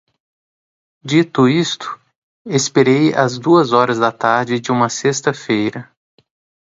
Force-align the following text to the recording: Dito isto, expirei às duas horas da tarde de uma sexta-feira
Dito 1.05 1.47
isto, 1.47 2.01
expirei 2.47 3.13
às 3.13 3.37
duas 3.37 3.71
horas 3.71 3.99
da 3.99 4.11
tarde 4.11 4.59
de 4.59 4.71
uma 4.71 4.89
sexta-feira 4.89 5.87